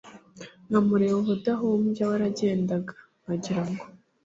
[0.67, 3.83] nkamureba ubudahubya waragendaga nkagira ngo